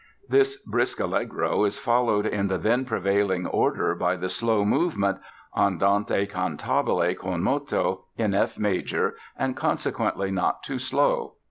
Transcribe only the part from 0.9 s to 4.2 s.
Allegro is followed in the then prevailing order by